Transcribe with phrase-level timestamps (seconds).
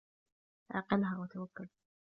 [0.75, 1.67] اعقلها وتوكل